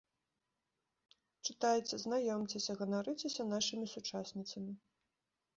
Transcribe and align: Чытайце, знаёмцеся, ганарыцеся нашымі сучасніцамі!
Чытайце, 1.49 1.95
знаёмцеся, 2.05 2.71
ганарыцеся 2.81 3.43
нашымі 3.53 3.85
сучасніцамі! 3.95 4.73